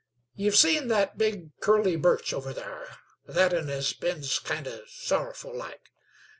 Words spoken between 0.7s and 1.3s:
thet